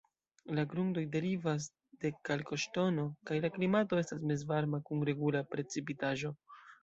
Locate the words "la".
0.57-0.61, 3.45-3.53